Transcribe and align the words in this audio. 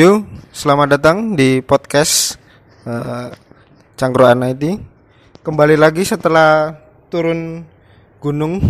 Yuk, 0.00 0.24
selamat 0.48 0.96
datang 0.96 1.36
di 1.36 1.60
podcast 1.60 2.40
uh, 2.88 3.28
Cangkruan 4.00 4.40
IT. 4.48 4.80
Kembali 5.44 5.76
lagi 5.76 6.08
setelah 6.08 6.72
turun 7.12 7.68
gunung 8.16 8.64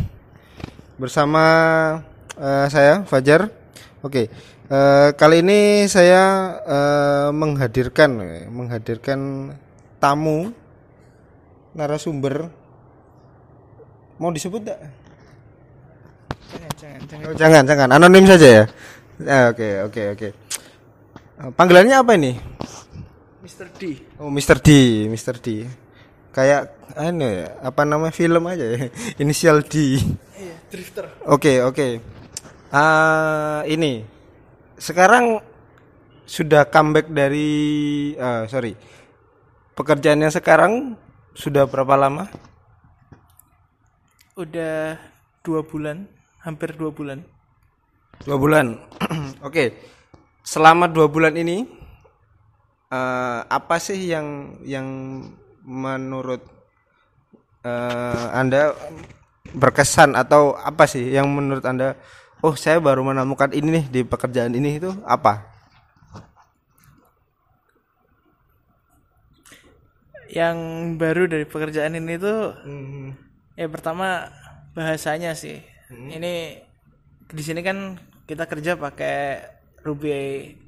bersama 0.99 1.45
uh, 2.35 2.67
saya 2.67 3.07
Fajar. 3.07 3.47
Oke, 4.03 4.27
uh, 4.75 5.15
kali 5.15 5.47
ini 5.47 5.87
saya 5.87 6.59
uh, 6.67 7.29
menghadirkan 7.31 8.11
menghadirkan 8.51 9.55
tamu 10.03 10.51
narasumber. 11.79 12.51
Mau 14.19 14.35
disebut 14.35 14.67
tidak? 14.67 14.83
Jangan, 16.51 16.71
jangan, 16.75 17.01
jangan. 17.07 17.23
Oh, 17.23 17.35
jangan, 17.39 17.63
jangan, 17.71 17.89
anonim 17.95 18.27
saja 18.27 18.49
ya. 18.51 18.65
Ah, 19.31 19.55
Oke, 19.55 19.87
oke, 19.87 20.03
oke. 20.19 20.50
Eh, 21.41 21.49
Panggilannya 21.57 21.97
apa 21.97 22.13
ini? 22.21 22.37
Mr. 23.41 23.73
D. 23.73 23.81
Oh, 24.21 24.29
Mr. 24.29 24.61
D, 24.61 24.69
Mr. 25.09 25.41
D. 25.41 25.65
Kayak 26.37 26.77
anu 26.93 27.25
ya, 27.25 27.57
apa 27.65 27.89
namanya 27.89 28.13
film 28.13 28.45
aja 28.45 28.61
ya. 28.61 28.93
Inisial 29.25 29.65
D. 29.65 29.97
Iya, 30.37 30.55
drifter. 30.69 31.09
Oke, 31.25 31.65
oke. 31.65 32.05
Ah, 32.69 33.65
ini. 33.65 34.05
Sekarang 34.77 35.41
sudah 36.29 36.69
comeback 36.69 37.09
dari 37.09 37.49
ah, 38.21 38.45
sorry. 38.45 38.77
Pekerjaannya 39.73 40.29
sekarang 40.29 40.93
sudah 41.33 41.65
berapa 41.65 41.97
lama? 41.97 42.29
Udah 44.37 45.01
dua 45.41 45.65
bulan, 45.65 46.05
hampir 46.45 46.77
dua 46.77 46.93
bulan. 46.93 47.25
Dua 48.29 48.37
bulan. 48.37 48.77
Oke. 49.49 49.73
Selama 50.51 50.91
dua 50.91 51.07
bulan 51.07 51.39
ini 51.39 51.63
eh, 52.91 53.41
apa 53.47 53.79
sih 53.79 54.11
yang 54.11 54.59
yang 54.67 54.83
menurut 55.63 56.43
eh, 57.63 58.27
anda 58.35 58.75
berkesan 59.55 60.19
atau 60.19 60.59
apa 60.59 60.91
sih 60.91 61.07
yang 61.07 61.31
menurut 61.31 61.63
anda 61.63 61.95
oh 62.43 62.59
saya 62.59 62.83
baru 62.83 63.07
menemukan 63.07 63.55
ini 63.55 63.79
nih 63.79 63.85
di 63.95 64.01
pekerjaan 64.03 64.51
ini 64.51 64.83
itu 64.83 64.91
apa? 65.07 65.47
Yang 70.35 70.59
baru 70.99 71.31
dari 71.31 71.47
pekerjaan 71.47 71.95
ini 71.95 72.19
tuh 72.19 72.59
ya 73.55 73.71
pertama 73.71 74.35
bahasanya 74.75 75.39
sih. 75.39 75.63
Ini 75.95 76.59
di 77.31 77.43
sini 77.47 77.63
kan 77.63 78.03
kita 78.27 78.51
kerja 78.51 78.75
pakai 78.75 79.60
Ruby 79.81 80.13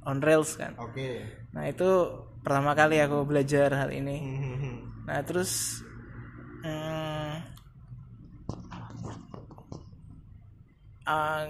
on 0.08 0.18
Rails 0.24 0.56
kan. 0.56 0.72
Oke. 0.80 1.28
Nah, 1.52 1.68
itu 1.68 1.90
pertama 2.40 2.72
kali 2.72 2.98
aku 2.98 3.28
belajar 3.28 3.72
hal 3.74 3.90
ini. 3.92 4.16
Nah, 5.02 5.18
terus 5.26 5.82
hmm, 6.62 7.34
ah, 11.10 11.42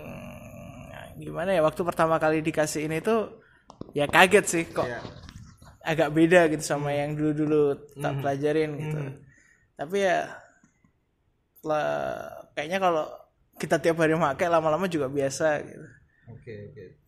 gimana 1.20 1.52
ya 1.52 1.60
waktu 1.60 1.84
pertama 1.84 2.16
kali 2.16 2.40
dikasih 2.40 2.88
ini 2.88 3.04
tuh 3.04 3.44
ya 3.92 4.08
kaget 4.08 4.44
sih 4.48 4.64
kok 4.72 4.88
agak 5.84 6.16
beda 6.16 6.48
gitu 6.48 6.64
sama 6.64 6.96
yang 6.96 7.12
dulu-dulu 7.12 7.76
tak 8.00 8.24
pelajarin 8.24 8.70
gitu. 8.80 9.00
Tapi 9.76 9.96
ya 10.00 10.32
lah, 11.62 11.86
kayaknya 12.54 12.78
kalau 12.82 13.04
kita 13.58 13.78
tiap 13.78 14.02
hari 14.02 14.18
pakai 14.18 14.48
lama-lama 14.50 14.90
juga 14.90 15.06
biasa 15.06 15.62
gitu. 15.62 15.86
Oke, 16.32 16.54
oke. 16.72 17.01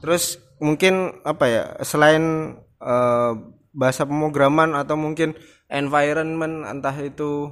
Terus 0.00 0.40
mungkin 0.62 1.20
apa 1.24 1.44
ya 1.48 1.62
selain 1.84 2.56
eh, 2.80 3.32
bahasa 3.74 4.06
pemrograman 4.06 4.72
atau 4.78 4.94
mungkin 4.94 5.34
environment 5.68 6.64
entah 6.64 6.94
itu 7.02 7.50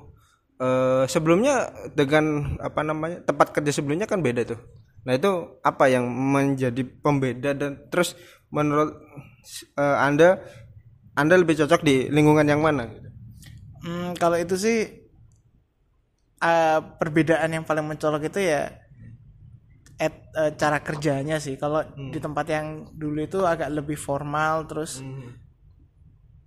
eh, 0.63 1.05
sebelumnya 1.11 1.75
dengan 1.93 2.57
apa 2.63 2.81
namanya 2.87 3.27
tempat 3.27 3.51
kerja 3.53 3.75
sebelumnya 3.75 4.07
kan 4.07 4.23
beda 4.23 4.47
tuh. 4.47 4.61
Nah 5.03 5.19
itu 5.19 5.59
apa 5.67 5.91
yang 5.91 6.07
menjadi 6.07 6.87
pembeda 7.03 7.59
dan 7.59 7.91
terus 7.91 8.15
menurut 8.55 8.95
eh, 9.77 9.97
anda 9.99 10.39
anda 11.19 11.35
lebih 11.37 11.59
cocok 11.59 11.83
di 11.85 12.09
lingkungan 12.09 12.47
yang 12.47 12.63
mana? 12.63 12.89
Hmm, 13.83 14.15
kalau 14.15 14.39
itu 14.39 14.55
sih 14.55 14.79
eh, 16.39 16.79
perbedaan 17.03 17.51
yang 17.51 17.65
paling 17.67 17.85
mencolok 17.85 18.31
itu 18.31 18.41
ya 18.47 18.82
at- 20.07 20.27
eh, 20.41 20.53
cara 20.61 20.79
kerjanya 20.89 21.37
sih. 21.45 21.55
Kalau 21.63 21.81
di 22.13 22.19
tempat 22.25 22.47
yang 22.57 22.67
dulu 23.03 23.19
itu 23.29 23.39
agak 23.53 23.69
lebih 23.79 23.99
formal 24.07 24.55
terus 24.71 24.93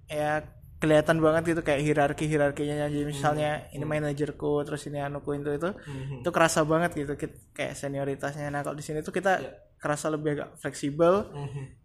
ya 0.05 0.45
kelihatan 0.81 1.17
banget 1.23 1.55
gitu 1.55 1.61
kayak 1.65 1.81
hierarki 1.81 2.25
hierarkinya 2.29 2.85
jadi 2.93 3.05
misalnya 3.07 3.49
ini 3.73 3.85
manajerku 3.87 4.61
terus 4.67 4.85
ini 4.85 5.01
anuku 5.01 5.39
itu 5.41 5.49
itu 5.57 5.69
itu 6.21 6.29
kerasa 6.35 6.61
banget 6.65 6.91
gitu 6.97 7.13
kayak 7.57 7.73
senioritasnya. 7.77 8.49
Nah 8.53 8.61
kalau 8.65 8.77
di 8.77 8.85
sini 8.85 8.99
tuh 9.05 9.13
kita 9.13 9.33
kerasa 9.81 10.09
lebih 10.13 10.29
agak 10.37 10.49
fleksibel. 10.61 11.13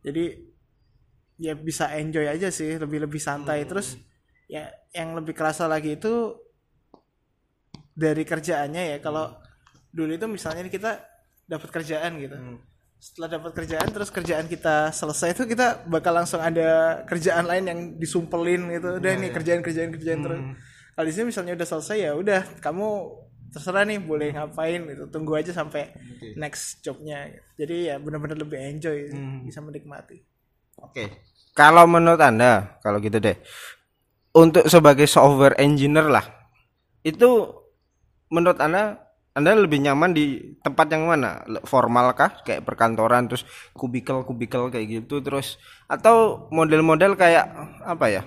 Jadi 0.04 0.24
ya 1.40 1.54
bisa 1.56 1.90
enjoy 1.96 2.26
aja 2.28 2.48
sih 2.52 2.76
lebih 2.76 3.06
lebih 3.08 3.20
santai. 3.22 3.64
Terus 3.64 3.96
ya 4.50 4.68
yang 4.92 5.16
lebih 5.16 5.32
kerasa 5.36 5.64
lagi 5.70 5.96
itu 5.96 6.36
dari 7.94 8.22
kerjaannya 8.26 8.82
ya. 8.96 8.98
Kalau 9.02 9.36
dulu 9.90 10.10
itu 10.16 10.26
misalnya 10.30 10.66
kita 10.70 10.90
dapat 11.50 11.68
kerjaan 11.74 12.22
gitu 12.22 12.36
setelah 13.00 13.40
dapat 13.40 13.52
kerjaan 13.56 13.88
terus 13.90 14.12
kerjaan 14.12 14.46
kita 14.46 14.94
selesai 14.94 15.34
itu 15.34 15.48
kita 15.48 15.88
bakal 15.88 16.14
langsung 16.14 16.38
ada 16.38 17.02
kerjaan 17.08 17.48
lain 17.48 17.64
yang 17.66 17.80
disumpelin 17.96 18.70
gitu 18.76 19.00
udah 19.00 19.12
nih 19.18 19.30
kerjaan 19.34 19.60
kerjaan 19.64 19.90
kerjaan 19.90 20.20
terus 20.22 20.40
kalau 20.94 21.06
di 21.08 21.12
sini 21.16 21.32
misalnya 21.32 21.56
udah 21.56 21.68
selesai 21.68 21.96
ya 21.96 22.12
udah 22.12 22.40
kamu 22.60 22.88
terserah 23.50 23.82
nih 23.82 23.98
boleh 23.98 24.30
ngapain 24.36 24.84
gitu 24.84 25.10
tunggu 25.10 25.34
aja 25.34 25.50
sampai 25.50 25.90
next 26.38 26.84
jobnya 26.86 27.26
gitu. 27.34 27.66
jadi 27.66 27.76
ya 27.82 27.94
benar-benar 27.98 28.38
lebih 28.38 28.60
enjoy 28.62 29.10
bisa 29.42 29.58
menikmati 29.64 30.22
Oke. 30.84 31.04
Kalau 31.52 31.84
menurut 31.84 32.20
Anda, 32.20 32.80
kalau 32.80 32.98
gitu 33.02 33.20
deh. 33.20 33.36
Untuk 34.32 34.70
sebagai 34.70 35.04
software 35.04 35.58
engineer 35.60 36.08
lah. 36.08 36.24
Itu 37.04 37.60
menurut 38.32 38.60
Anda 38.62 39.09
Anda 39.30 39.54
lebih 39.54 39.78
nyaman 39.86 40.10
di 40.10 40.58
tempat 40.58 40.90
yang 40.90 41.06
mana? 41.06 41.46
Formal 41.62 42.18
kah? 42.18 42.42
Kayak 42.42 42.66
perkantoran 42.66 43.30
terus 43.30 43.46
kubikel-kubikel 43.78 44.74
kayak 44.74 44.86
gitu 44.90 45.22
terus 45.22 45.54
atau 45.86 46.46
model-model 46.50 47.14
kayak 47.14 47.46
apa 47.86 48.06
ya? 48.10 48.22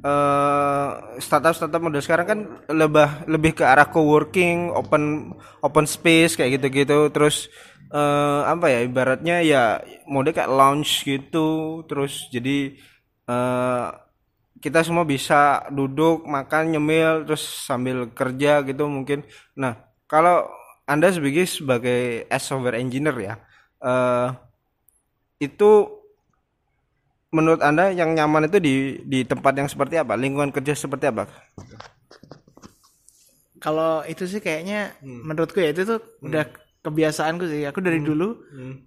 eh 0.00 0.90
startup-startup 1.20 1.76
model 1.84 2.00
sekarang 2.00 2.24
kan 2.24 2.40
lebih 2.72 3.28
lebih 3.28 3.52
ke 3.60 3.64
arah 3.68 3.84
co-working, 3.84 4.72
open 4.72 5.36
open 5.60 5.84
space 5.84 6.40
kayak 6.40 6.56
gitu-gitu 6.56 7.12
terus 7.12 7.52
eh 7.92 8.42
apa 8.48 8.66
ya 8.72 8.80
ibaratnya 8.80 9.44
ya 9.44 9.84
mode 10.08 10.32
kayak 10.32 10.48
lounge 10.48 11.04
gitu 11.04 11.84
terus 11.84 12.32
jadi 12.32 12.80
eh 13.28 13.86
kita 14.64 14.80
semua 14.84 15.04
bisa 15.08 15.68
duduk 15.72 16.24
makan 16.28 16.76
nyemil 16.76 17.24
terus 17.28 17.44
sambil 17.68 18.08
kerja 18.12 18.64
gitu 18.64 18.88
mungkin 18.88 19.24
nah 19.56 19.89
kalau 20.10 20.50
anda 20.90 21.06
sebagai 21.14 21.46
sebagai 21.46 22.26
as 22.26 22.42
software 22.42 22.82
engineer 22.82 23.14
ya 23.22 23.34
eh 23.80 24.28
itu 25.40 26.00
menurut 27.30 27.62
anda 27.62 27.94
yang 27.94 28.12
nyaman 28.12 28.50
itu 28.50 28.58
di 28.58 28.74
di 29.06 29.22
tempat 29.22 29.54
yang 29.54 29.70
seperti 29.70 29.96
apa? 30.02 30.18
Lingkungan 30.18 30.50
kerja 30.50 30.74
seperti 30.74 31.08
apa? 31.08 31.30
Kalau 33.62 34.02
itu 34.04 34.26
sih 34.26 34.42
kayaknya 34.42 34.98
menurutku 35.00 35.62
ya 35.62 35.70
itu 35.70 35.86
tuh 35.86 36.02
udah 36.26 36.50
kebiasaanku 36.82 37.46
sih. 37.46 37.62
Aku 37.70 37.78
dari 37.80 38.02
dulu 38.02 38.34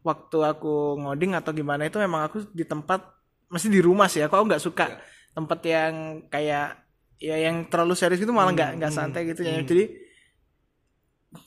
waktu 0.04 0.38
aku 0.44 1.00
ngoding 1.00 1.40
atau 1.40 1.56
gimana 1.56 1.88
itu 1.88 1.98
memang 2.04 2.28
aku 2.28 2.44
di 2.52 2.68
tempat 2.68 3.00
masih 3.48 3.72
di 3.72 3.80
rumah 3.80 4.12
sih. 4.12 4.20
Aku 4.22 4.44
nggak 4.44 4.62
suka 4.62 5.00
tempat 5.34 5.60
yang 5.64 6.28
kayak 6.28 6.84
ya 7.18 7.40
yang 7.40 7.64
terlalu 7.72 7.96
serius 7.96 8.20
itu 8.20 8.34
malah 8.36 8.52
nggak 8.52 8.72
nggak 8.76 8.92
santai 8.92 9.24
gitu 9.32 9.48
ya. 9.48 9.64
Jadi 9.64 10.03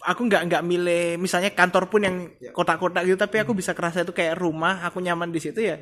aku 0.03 0.21
nggak 0.29 0.43
nggak 0.51 0.63
milih 0.67 1.05
misalnya 1.23 1.51
kantor 1.55 1.85
pun 1.93 2.01
yang 2.07 2.17
kotak-kotak 2.55 3.03
gitu 3.07 3.19
tapi 3.19 3.37
aku 3.43 3.53
bisa 3.55 3.73
kerasa 3.77 4.03
itu 4.03 4.13
kayak 4.15 4.39
rumah 4.39 4.83
aku 4.87 4.99
nyaman 5.03 5.31
di 5.31 5.41
situ 5.43 5.61
ya 5.63 5.79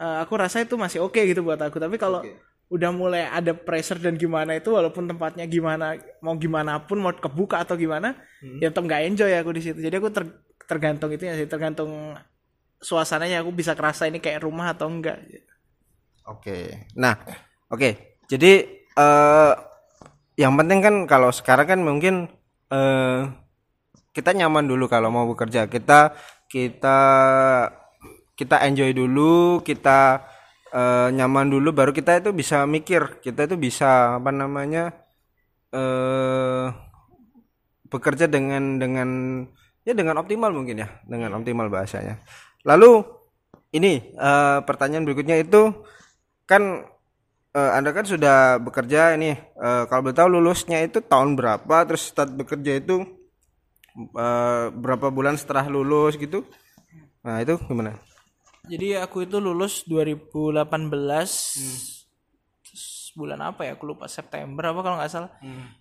Eh, 0.00 0.16
aku 0.24 0.32
rasa 0.40 0.64
itu 0.64 0.74
masih 0.80 1.04
oke 1.04 1.20
gitu 1.28 1.44
buat 1.44 1.60
aku. 1.60 1.76
Tapi 1.76 2.00
kalau 2.00 2.24
udah 2.72 2.90
mulai 2.94 3.28
ada 3.28 3.52
pressure 3.52 4.00
dan 4.00 4.14
gimana 4.16 4.56
itu 4.56 4.70
walaupun 4.72 5.04
tempatnya 5.10 5.44
gimana 5.44 5.98
mau 6.24 6.34
gimana 6.38 6.80
pun 6.80 7.02
mau 7.02 7.12
kebuka 7.12 7.60
atau 7.66 7.74
gimana 7.76 8.14
ya 8.62 8.70
tetap 8.72 8.86
nggak 8.88 9.02
enjoy 9.12 9.32
aku 9.36 9.50
di 9.52 9.62
situ. 9.64 9.78
Jadi 9.82 9.96
aku 10.00 10.08
ter- 10.08 10.40
tergantung 10.70 11.10
itu 11.12 11.28
ya 11.28 11.34
sih 11.36 11.44
tergantung 11.50 12.16
suasananya 12.80 13.44
aku 13.44 13.52
bisa 13.52 13.76
kerasa 13.76 14.08
ini 14.08 14.18
kayak 14.24 14.40
rumah 14.46 14.72
atau 14.72 14.88
enggak. 14.88 15.20
Oke. 16.28 16.88
Nah, 16.96 17.14
oke. 17.68 17.90
Jadi 18.30 18.52
eh 18.96 19.52
yang 20.40 20.56
penting 20.56 20.80
kan 20.80 20.94
kalau 21.04 21.28
sekarang 21.34 21.66
kan 21.68 21.80
mungkin 21.84 22.14
eh 22.70 23.20
kita 24.10 24.30
nyaman 24.34 24.66
dulu 24.66 24.86
kalau 24.90 25.10
mau 25.12 25.26
bekerja. 25.30 25.66
Kita 25.70 26.14
kita 26.50 26.98
kita 28.40 28.56
enjoy 28.64 28.90
dulu 28.96 29.60
kita 29.60 30.24
eh, 30.72 31.08
nyaman 31.12 31.52
dulu 31.52 31.76
baru 31.76 31.92
kita 31.92 32.24
itu 32.24 32.32
bisa 32.32 32.64
mikir 32.64 33.20
kita 33.20 33.44
itu 33.44 33.60
bisa 33.60 34.16
apa 34.16 34.32
namanya 34.32 34.96
eh 35.76 36.66
bekerja 37.90 38.30
dengan 38.30 38.78
dengan 38.80 39.08
ya 39.84 39.92
dengan 39.92 40.16
optimal 40.22 40.54
mungkin 40.54 40.86
ya 40.86 40.88
dengan 41.04 41.36
optimal 41.36 41.68
bahasanya 41.68 42.22
lalu 42.64 43.04
ini 43.76 44.16
eh, 44.16 44.58
pertanyaan 44.64 45.04
berikutnya 45.04 45.36
itu 45.42 45.84
kan 46.48 46.86
eh, 47.54 47.70
anda 47.74 47.90
kan 47.90 48.06
sudah 48.06 48.58
bekerja 48.62 49.14
ini 49.18 49.34
eh, 49.36 49.82
kalau 49.88 50.06
boleh 50.06 50.16
tahu 50.16 50.28
lulusnya 50.30 50.82
itu 50.82 51.02
tahun 51.02 51.34
berapa 51.34 51.76
terus 51.86 52.10
start 52.10 52.32
bekerja 52.34 52.78
itu 52.78 53.02
eh, 53.96 54.66
berapa 54.70 55.10
bulan 55.10 55.34
setelah 55.34 55.66
lulus 55.66 56.14
gitu 56.16 56.46
nah 57.20 57.42
itu 57.42 57.58
gimana 57.68 58.00
Jadi 58.70 58.94
aku 58.94 59.24
itu 59.24 59.40
lulus 59.40 59.82
2018 59.88 60.70
terus 62.62 62.86
bulan 63.18 63.40
apa 63.42 63.66
ya? 63.66 63.74
Aku 63.74 63.88
lupa 63.88 64.06
September 64.06 64.70
apa 64.70 64.80
kalau 64.84 64.96
nggak 65.00 65.10
salah. 65.10 65.32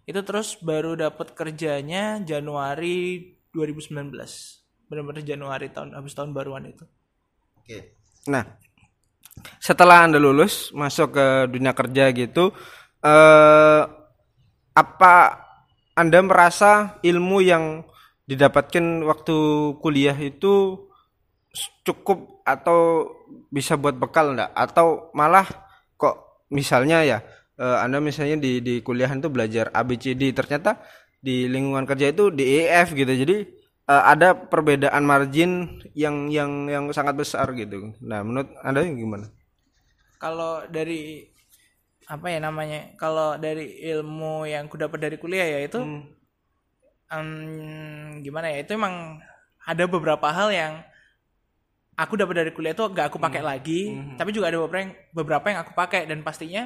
Itu 0.09 0.25
terus 0.25 0.57
baru 0.57 0.97
dapat 0.97 1.37
kerjanya 1.37 2.17
Januari 2.23 3.37
2019. 3.53 4.09
Benar-benar 4.89 5.21
Januari 5.21 5.69
tahun 5.69 5.93
habis 5.93 6.17
tahun 6.17 6.33
baruan 6.33 6.65
itu. 6.65 6.81
Oke. 7.61 7.93
Nah, 8.25 8.57
setelah 9.59 10.07
Anda 10.07 10.17
lulus 10.21 10.71
masuk 10.75 11.15
ke 11.15 11.27
dunia 11.51 11.73
kerja 11.75 12.11
gitu 12.15 12.51
eh 13.03 13.83
apa 14.75 15.15
Anda 15.95 16.19
merasa 16.23 17.01
ilmu 17.03 17.43
yang 17.43 17.83
didapatkan 18.29 19.03
waktu 19.03 19.37
kuliah 19.83 20.15
itu 20.15 20.85
cukup 21.83 22.45
atau 22.45 23.09
bisa 23.49 23.75
buat 23.75 23.97
bekal 23.97 24.37
enggak 24.37 24.53
atau 24.53 25.09
malah 25.17 25.45
kok 25.97 26.45
misalnya 26.53 27.03
ya 27.03 27.17
eh, 27.57 27.77
Anda 27.83 27.99
misalnya 27.99 28.37
di 28.39 28.61
di 28.61 28.79
kuliahan 28.85 29.19
tuh 29.19 29.33
belajar 29.33 29.73
ABCD 29.73 30.31
ternyata 30.31 30.79
di 31.19 31.51
lingkungan 31.51 31.83
kerja 31.83 32.15
itu 32.15 32.31
di 32.31 32.63
EF 32.63 32.95
gitu. 32.95 33.11
Jadi 33.11 33.37
eh, 33.89 34.03
ada 34.13 34.37
perbedaan 34.37 35.01
margin 35.01 35.81
yang 35.97 36.29
yang 36.29 36.69
yang 36.69 36.85
sangat 36.93 37.17
besar 37.17 37.49
gitu. 37.57 37.97
Nah, 37.99 38.21
menurut 38.21 38.53
Anda 38.61 38.85
gimana? 38.85 39.33
Kalau 40.21 40.63
dari 40.69 41.25
apa 42.05 42.29
ya 42.29 42.39
namanya? 42.41 42.93
Kalau 43.01 43.35
dari 43.41 43.81
ilmu 43.89 44.45
yang 44.45 44.69
ku 44.69 44.77
dapat 44.77 45.01
dari 45.01 45.17
kuliah 45.17 45.45
ya 45.45 45.59
itu 45.65 45.81
em, 47.09 48.21
gimana 48.21 48.53
ya? 48.53 48.61
Itu 48.61 48.77
emang 48.77 49.17
ada 49.65 49.83
beberapa 49.85 50.29
hal 50.29 50.49
yang 50.53 50.73
aku 51.99 52.15
dapat 52.15 52.45
dari 52.45 52.51
kuliah 52.55 52.71
itu 52.71 52.85
gak 52.95 53.11
aku 53.11 53.19
pakai 53.19 53.43
lagi, 53.43 53.91
tapi 54.15 54.31
juga 54.31 54.47
ada 54.47 54.57
beberapa 54.63 54.87
yang 54.87 54.91
beberapa 55.11 55.45
yang 55.51 55.59
aku 55.67 55.71
pakai 55.75 56.07
dan 56.07 56.23
pastinya 56.23 56.65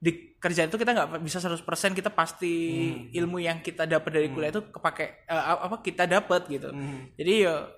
di 0.00 0.32
kerjaan 0.40 0.72
itu 0.72 0.80
kita 0.80 0.96
nggak 0.96 1.20
bisa 1.20 1.44
100% 1.44 1.60
kita 1.92 2.08
pasti 2.08 2.52
ilmu 3.12 3.36
yang 3.36 3.60
kita 3.60 3.84
dapat 3.84 4.10
dari 4.16 4.28
kuliah 4.32 4.48
itu 4.48 4.64
kepake 4.72 5.28
eh, 5.28 5.44
apa 5.44 5.84
kita 5.84 6.08
dapat 6.08 6.48
gitu. 6.48 6.72
Jadi 7.20 7.32
ya 7.44 7.68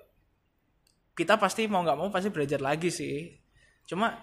kita 1.13 1.35
pasti 1.35 1.67
mau 1.67 1.83
nggak 1.83 1.99
mau 1.99 2.07
pasti 2.07 2.31
belajar 2.31 2.63
lagi 2.63 2.87
sih. 2.87 3.35
Cuma 3.83 4.15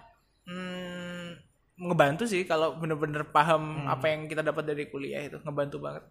hmm, 0.49 1.37
ngebantu 1.77 2.25
sih 2.25 2.41
kalau 2.49 2.81
bener-bener 2.81 3.29
paham 3.29 3.85
apa 3.85 4.09
yang 4.09 4.25
kita 4.25 4.41
dapat 4.41 4.73
dari 4.73 4.89
kuliah 4.89 5.21
itu 5.21 5.37
ngebantu 5.45 5.77
banget. 5.77 6.03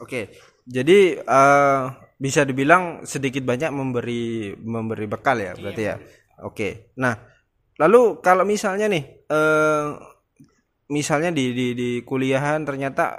Oke. 0.00 0.32
Jadi 0.64 1.20
eh, 1.20 1.82
bisa 2.16 2.48
dibilang 2.48 3.04
sedikit 3.04 3.44
banyak 3.44 3.68
memberi 3.68 4.56
memberi 4.56 5.04
bekal 5.04 5.36
ya 5.44 5.52
berarti 5.52 5.82
ya. 5.84 6.00
Oke. 6.40 6.96
Nah, 6.96 7.12
lalu 7.76 8.24
kalau 8.24 8.48
misalnya 8.48 8.88
nih 8.88 9.04
eh 9.28 10.15
misalnya 10.90 11.34
di 11.34 11.50
di 11.52 11.66
di 11.74 11.90
kuliahan 12.06 12.62
ternyata 12.62 13.18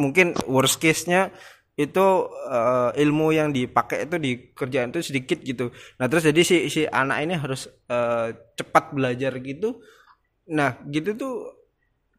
mungkin 0.00 0.34
worst 0.50 0.82
case-nya 0.82 1.30
itu 1.72 2.06
eh, 2.52 2.90
ilmu 3.00 3.32
yang 3.32 3.48
dipakai 3.48 4.04
itu 4.04 4.16
di 4.20 4.32
kerjaan 4.52 4.92
itu 4.92 5.00
sedikit 5.00 5.40
gitu. 5.40 5.72
Nah, 5.96 6.06
terus 6.10 6.28
jadi 6.28 6.40
si 6.44 6.56
si 6.68 6.84
anak 6.84 7.18
ini 7.24 7.34
harus 7.40 7.68
eh, 7.88 8.28
cepat 8.56 8.92
belajar 8.92 9.32
gitu. 9.40 9.80
Nah, 10.52 10.76
gitu 10.92 11.16
tuh 11.16 11.34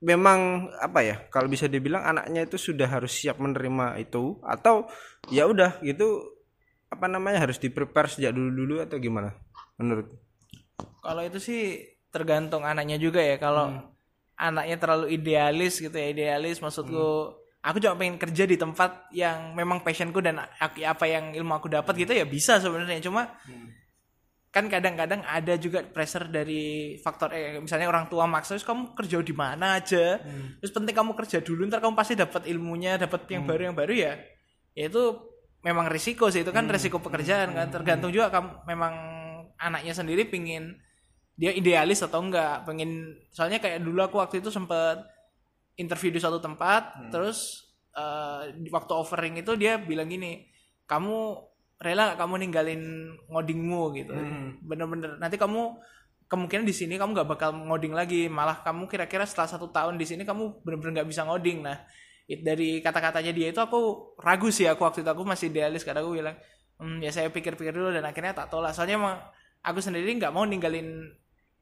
memang 0.02 0.70
apa 0.82 1.00
ya? 1.06 1.16
Kalau 1.30 1.46
bisa 1.46 1.70
dibilang 1.70 2.02
anaknya 2.02 2.50
itu 2.50 2.58
sudah 2.58 2.90
harus 2.90 3.14
siap 3.14 3.38
menerima 3.38 4.02
itu 4.02 4.42
atau 4.42 4.90
ya 5.30 5.46
udah 5.46 5.80
gitu 5.86 6.34
apa 6.90 7.10
namanya 7.10 7.46
harus 7.50 7.58
di-prepare 7.58 8.10
sejak 8.10 8.34
dulu-dulu 8.34 8.82
atau 8.82 8.98
gimana? 8.98 9.38
Menurut 9.78 10.10
Kalau 11.04 11.22
itu 11.22 11.38
sih 11.38 11.62
tergantung 12.10 12.66
anaknya 12.66 12.98
juga 12.98 13.22
ya. 13.22 13.38
Kalau 13.38 13.94
anaknya 14.36 14.78
terlalu 14.82 15.14
idealis 15.14 15.78
gitu 15.78 15.94
ya, 15.94 16.10
idealis 16.10 16.60
maksudku. 16.60 17.38
Aku 17.64 17.80
cuma 17.80 17.96
pengen 17.96 18.20
kerja 18.20 18.44
di 18.44 18.60
tempat 18.60 19.08
yang 19.16 19.56
memang 19.56 19.80
passionku 19.80 20.20
dan 20.20 20.36
apa 20.60 21.06
yang 21.08 21.32
ilmu 21.32 21.56
aku 21.56 21.72
dapat 21.72 21.96
gitu 21.96 22.12
ya 22.12 22.28
bisa 22.28 22.60
sebenarnya. 22.60 23.00
Cuma 23.00 23.32
kan 24.54 24.70
kadang-kadang 24.70 25.26
ada 25.26 25.58
juga 25.58 25.82
pressure 25.82 26.30
dari 26.30 26.94
faktor 27.02 27.34
eh, 27.34 27.58
misalnya 27.58 27.90
orang 27.90 28.06
tua 28.06 28.30
maksa 28.30 28.54
"Terus 28.54 28.68
kamu 28.68 28.94
kerja 28.94 29.18
di 29.24 29.34
mana 29.34 29.82
aja? 29.82 30.22
Terus 30.62 30.70
penting 30.70 30.94
kamu 30.94 31.12
kerja 31.18 31.42
dulu 31.42 31.66
ntar 31.66 31.82
kamu 31.82 31.96
pasti 31.98 32.14
dapat 32.14 32.46
ilmunya 32.46 33.02
dapat 33.02 33.26
yang 33.34 33.48
baru 33.50 33.62
yang 33.72 33.76
baru. 33.80 33.94
Ya 33.96 34.14
ya 34.78 34.92
itu 34.92 35.04
memang 35.64 35.88
risiko 35.88 36.28
sih 36.30 36.44
itu 36.44 36.52
kan 36.52 36.68
risiko 36.70 37.00
pekerjaan 37.00 37.56
kan. 37.56 37.72
Tergantung 37.72 38.12
juga 38.12 38.30
kamu 38.30 38.68
memang 38.68 38.94
anaknya 39.58 39.96
sendiri 39.96 40.28
pingin 40.28 40.76
dia 41.34 41.52
idealis 41.54 42.02
atau 42.06 42.22
enggak. 42.22 42.64
Pengen 42.68 43.18
soalnya 43.34 43.58
kayak 43.58 43.82
dulu 43.82 44.00
aku 44.06 44.22
waktu 44.22 44.40
itu 44.42 44.54
sempet 44.54 45.02
interview 45.74 46.14
di 46.14 46.22
suatu 46.22 46.38
tempat 46.38 47.10
terus 47.10 47.66
eh, 47.98 48.54
di 48.54 48.70
waktu 48.70 48.94
offering 48.94 49.42
itu 49.42 49.58
dia 49.58 49.82
bilang 49.82 50.06
gini 50.10 50.46
kamu 50.86 51.18
rela 51.82 52.14
gak 52.14 52.20
kamu 52.22 52.34
ninggalin 52.48 52.82
ngodingmu? 53.28 53.82
gitu. 53.98 54.14
Bener-bener 54.62 55.18
nanti 55.18 55.36
kamu 55.36 55.76
kemungkinan 56.30 56.66
di 56.66 56.74
sini 56.74 56.96
kamu 56.98 57.12
nggak 57.14 57.30
bakal 57.30 57.50
ngoding 57.54 57.94
lagi. 57.98 58.30
Malah 58.30 58.62
kamu 58.64 58.86
kira-kira 58.88 59.26
setelah 59.28 59.50
satu 59.50 59.68
tahun 59.74 59.98
di 59.98 60.06
sini 60.08 60.24
kamu 60.24 60.64
bener-bener 60.64 61.02
nggak 61.02 61.10
bisa 61.10 61.26
ngoding. 61.28 61.66
Nah 61.66 61.82
it- 62.30 62.42
dari 62.46 62.80
kata-katanya 62.80 63.34
dia 63.36 63.52
itu 63.52 63.60
aku 63.60 64.14
ragu 64.22 64.48
sih 64.54 64.70
aku 64.70 64.86
waktu 64.86 65.02
itu. 65.04 65.10
Aku 65.12 65.26
masih 65.28 65.50
idealis 65.52 65.84
karena 65.84 66.02
aku 66.06 66.14
bilang 66.16 66.38
"Hmm, 66.80 67.02
ya 67.04 67.10
saya 67.14 67.28
pikir-pikir 67.34 67.74
dulu 67.74 67.90
dan 67.94 68.06
akhirnya 68.08 68.34
tak 68.38 68.48
tolak. 68.54 68.72
Soalnya 68.74 68.96
emang 69.02 69.16
aku 69.62 69.80
sendiri 69.84 70.08
nggak 70.18 70.32
mau 70.34 70.46
ninggalin 70.48 70.88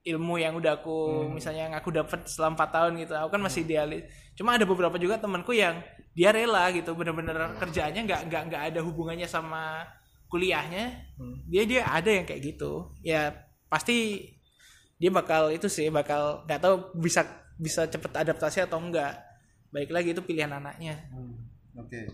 ilmu 0.02 0.42
yang 0.42 0.58
udah 0.58 0.82
aku 0.82 1.30
misalnya 1.30 1.70
yang 1.70 1.76
aku 1.78 1.94
dapat 1.94 2.26
selama 2.26 2.66
4 2.66 2.76
tahun 2.76 2.92
gitu. 3.06 3.14
Aku 3.18 3.30
kan 3.30 3.42
masih 3.42 3.62
idealis 3.66 4.06
cuma 4.34 4.58
ada 4.58 4.66
beberapa 4.66 4.98
juga 4.98 5.22
temanku 5.22 5.54
yang 5.54 5.84
dia 6.18 6.34
rela 6.34 6.72
gitu 6.74 6.96
bener-bener 6.98 7.56
kerjaannya 7.60 8.02
nggak 8.08 8.22
nggak 8.32 8.44
nggak 8.50 8.64
ada 8.74 8.80
hubungannya 8.82 9.30
sama 9.30 9.86
kuliahnya. 10.32 11.14
Dia 11.46 11.64
dia 11.68 11.82
ada 11.86 12.10
yang 12.10 12.26
kayak 12.26 12.42
gitu. 12.42 12.90
Ya 13.06 13.46
pasti 13.70 14.28
dia 14.98 15.10
bakal 15.14 15.54
itu 15.54 15.70
sih 15.70 15.90
bakal 15.94 16.46
nggak 16.46 16.62
tahu 16.62 16.76
bisa 16.98 17.26
bisa 17.62 17.86
cepet 17.86 18.10
adaptasi 18.18 18.66
atau 18.66 18.82
enggak 18.82 19.22
baik 19.70 19.94
lagi 19.94 20.18
itu 20.18 20.22
pilihan 20.26 20.52
anaknya. 20.52 20.98
Oke. 21.78 22.10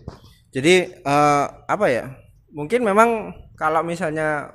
Jadi 0.52 0.74
eh, 0.92 1.46
apa 1.48 1.86
ya? 1.88 2.12
Mungkin 2.52 2.80
memang 2.84 3.32
kalau 3.56 3.84
misalnya 3.84 4.52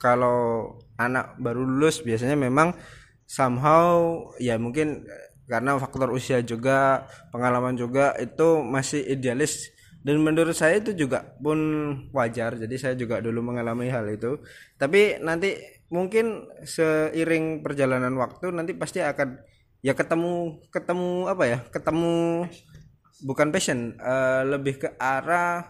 kalau 0.00 0.72
anak 1.00 1.40
baru 1.40 1.64
lulus 1.64 2.04
biasanya 2.04 2.36
memang 2.36 2.76
somehow 3.24 4.20
ya 4.42 4.58
mungkin 4.60 5.06
eh, 5.06 5.26
karena 5.50 5.74
faktor 5.82 6.14
usia 6.14 6.42
juga 6.46 7.06
pengalaman 7.34 7.74
juga 7.74 8.14
itu 8.18 8.62
masih 8.62 9.02
idealis. 9.06 9.74
Dan 10.00 10.24
menurut 10.24 10.56
saya 10.56 10.80
itu 10.80 10.96
juga 10.96 11.36
pun 11.44 11.58
wajar 12.16 12.56
jadi 12.56 12.72
saya 12.80 12.94
juga 12.96 13.20
dulu 13.20 13.44
mengalami 13.52 13.90
hal 13.92 14.06
itu. 14.08 14.40
Tapi 14.80 15.20
nanti 15.20 15.58
mungkin 15.90 16.48
seiring 16.64 17.60
perjalanan 17.60 18.14
waktu 18.16 18.54
nanti 18.54 18.72
pasti 18.78 19.02
akan 19.02 19.42
ya 19.84 19.92
ketemu 19.92 20.60
ketemu 20.70 21.10
apa 21.28 21.44
ya 21.44 21.58
ketemu 21.68 22.46
bukan 23.26 23.48
passion 23.52 23.98
eh, 24.00 24.42
lebih 24.48 24.80
ke 24.80 24.88
arah 24.96 25.66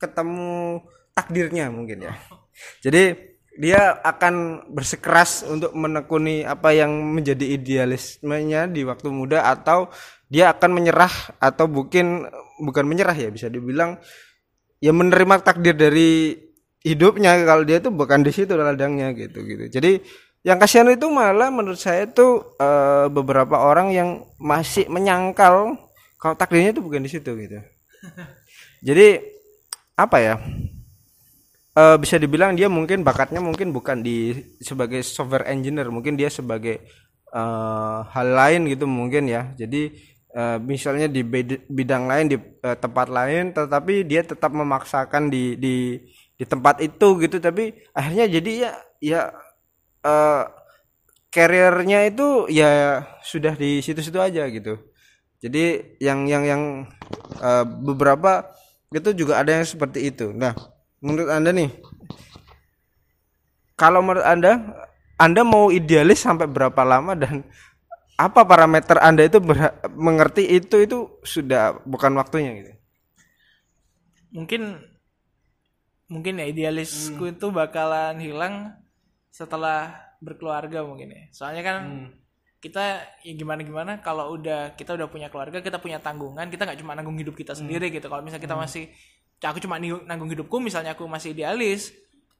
ketemu 0.00 0.80
takdirnya 1.12 1.68
mungkin 1.68 2.08
ya. 2.08 2.14
Jadi 2.84 3.33
dia 3.54 4.02
akan 4.02 4.66
bersikeras 4.74 5.46
untuk 5.46 5.70
menekuni 5.78 6.42
apa 6.42 6.74
yang 6.74 6.90
menjadi 6.90 7.54
idealismenya 7.54 8.66
di 8.66 8.82
waktu 8.82 9.08
muda 9.14 9.46
atau 9.46 9.86
dia 10.26 10.50
akan 10.50 10.70
menyerah 10.74 11.38
atau 11.38 11.70
mungkin 11.70 12.26
bukan 12.58 12.82
menyerah 12.82 13.14
ya 13.14 13.30
bisa 13.30 13.46
dibilang 13.46 14.02
ya 14.82 14.90
menerima 14.90 15.38
takdir 15.46 15.78
dari 15.78 16.34
hidupnya. 16.82 17.38
Kalau 17.46 17.62
dia 17.62 17.78
tuh 17.78 17.94
bukan 17.94 18.26
di 18.26 18.34
situ 18.34 18.58
ladangnya 18.58 19.14
gitu 19.14 19.46
gitu. 19.46 19.70
Jadi 19.70 20.02
yang 20.42 20.58
kasihan 20.58 20.90
itu 20.90 21.06
malah 21.08 21.48
menurut 21.54 21.78
saya 21.78 22.10
itu 22.10 22.42
eh, 22.58 23.06
beberapa 23.06 23.62
orang 23.62 23.94
yang 23.94 24.26
masih 24.42 24.90
menyangkal 24.90 25.78
kalau 26.18 26.34
takdirnya 26.34 26.74
itu 26.74 26.82
bukan 26.82 27.06
di 27.06 27.10
situ 27.10 27.30
gitu. 27.38 27.62
Jadi 28.88 29.22
apa 29.94 30.18
ya 30.18 30.34
eh, 31.78 31.96
bisa 32.02 32.16
dibilang 32.22 32.54
dia 32.58 32.68
mungkin 32.70 33.02
bakatnya 33.06 33.40
mungkin 33.42 33.70
bukan 33.76 34.00
di 34.06 34.34
sebagai 34.62 35.00
software 35.04 35.46
engineer, 35.50 35.88
mungkin 35.90 36.14
dia 36.20 36.30
sebagai 36.32 36.82
eh, 37.34 37.98
hal 38.14 38.28
lain 38.34 38.60
gitu 38.72 38.84
mungkin 38.88 39.26
ya. 39.30 39.52
Jadi 39.58 39.92
eh, 40.34 40.58
misalnya 40.62 41.06
di 41.10 41.22
bid- 41.26 41.66
bidang 41.70 42.04
lain 42.10 42.26
di 42.32 42.36
eh, 42.38 42.76
tempat 42.78 43.06
lain, 43.10 43.52
tetapi 43.56 44.04
dia 44.06 44.22
tetap 44.26 44.50
memaksakan 44.54 45.30
di 45.32 45.56
di 45.58 45.74
di 46.38 46.44
tempat 46.46 46.82
itu 46.82 47.08
gitu. 47.22 47.36
Tapi 47.42 47.74
akhirnya 47.94 48.26
jadi 48.40 48.50
ya 48.68 48.70
ya 49.02 49.20
karirnya 51.34 52.06
itu 52.10 52.46
ya 52.50 53.02
sudah 53.26 53.54
di 53.58 53.82
situ-situ 53.82 54.18
aja 54.22 54.46
gitu. 54.48 54.78
Jadi 55.42 55.96
yang 56.02 56.26
yang 56.30 56.44
yang 56.46 56.62
eh, 57.42 57.64
beberapa 57.66 58.48
itu 58.94 59.10
juga 59.16 59.42
ada 59.42 59.50
yang 59.60 59.66
seperti 59.66 60.10
itu. 60.10 60.30
Nah, 60.34 60.54
menurut 61.04 61.28
Anda 61.28 61.52
nih 61.52 61.68
kalau 63.76 64.00
menurut 64.00 64.24
Anda 64.24 64.52
Anda 65.20 65.44
mau 65.44 65.68
idealis 65.68 66.24
sampai 66.24 66.48
berapa 66.48 66.80
lama 66.80 67.12
dan 67.12 67.44
apa 68.16 68.46
parameter 68.48 68.96
Anda 69.04 69.28
itu 69.28 69.42
mengerti 69.92 70.48
itu 70.48 70.80
itu 70.80 70.98
sudah 71.26 71.82
bukan 71.84 72.16
waktunya 72.16 72.50
gitu. 72.56 72.72
mungkin 74.34 74.82
mungkin 76.10 76.42
ya 76.42 76.46
idealisku 76.50 77.22
itu 77.26 77.46
bakalan 77.50 78.18
hilang 78.18 78.74
setelah 79.34 79.94
berkeluarga 80.22 80.86
mungkin 80.86 81.10
ya. 81.10 81.22
Soalnya 81.34 81.62
kan 81.66 81.76
kita 82.62 83.04
ya 83.20 83.32
gimana 83.36 83.60
gimana 83.60 83.92
kalau 84.00 84.32
udah 84.40 84.72
kita 84.72 84.96
udah 84.96 85.10
punya 85.12 85.28
keluarga 85.28 85.60
kita 85.60 85.76
punya 85.76 86.00
tanggungan 86.00 86.48
kita 86.48 86.64
nggak 86.64 86.80
cuma 86.80 86.96
nanggung 86.96 87.18
hidup 87.18 87.34
kita 87.36 87.52
sendiri 87.52 87.90
gitu. 87.90 88.06
Kalau 88.06 88.22
misalnya 88.24 88.44
kita 88.46 88.56
masih 88.56 88.88
aku 89.50 89.60
cuma 89.60 89.76
nanggung 89.80 90.30
hidupku 90.30 90.56
misalnya 90.62 90.96
aku 90.96 91.04
masih 91.04 91.36
idealis 91.36 91.92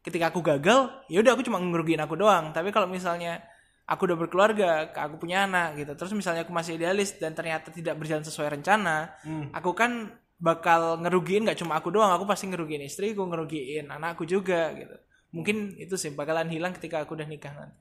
ketika 0.04 0.28
aku 0.28 0.44
gagal 0.44 0.92
ya 1.08 1.20
udah 1.20 1.32
aku 1.36 1.42
cuma 1.44 1.60
ngerugiin 1.60 2.00
aku 2.00 2.14
doang. 2.16 2.52
Tapi 2.54 2.70
kalau 2.70 2.88
misalnya 2.88 3.44
aku 3.84 4.08
udah 4.08 4.16
berkeluarga 4.16 4.88
aku 4.96 5.20
punya 5.20 5.44
anak 5.44 5.76
gitu 5.76 5.92
terus 5.92 6.12
misalnya 6.16 6.48
aku 6.48 6.52
masih 6.56 6.80
idealis 6.80 7.20
dan 7.20 7.36
ternyata 7.36 7.68
tidak 7.68 8.00
berjalan 8.00 8.24
sesuai 8.24 8.56
rencana 8.56 9.12
aku 9.52 9.76
kan 9.76 10.08
bakal 10.40 10.96
ngerugiin 11.04 11.44
nggak 11.44 11.60
cuma 11.60 11.76
aku 11.76 11.92
doang 11.92 12.08
aku 12.16 12.24
pasti 12.24 12.48
ngerugiin 12.48 12.80
istriku 12.80 13.28
ngerugiin 13.28 13.92
anakku 13.92 14.24
juga 14.24 14.72
gitu. 14.76 14.96
Mungkin 15.34 15.74
itu 15.82 15.98
sih 15.98 16.14
bakalan 16.14 16.46
hilang 16.46 16.70
ketika 16.78 17.02
aku 17.02 17.18
udah 17.18 17.26
nikah 17.26 17.50
nanti. 17.58 17.74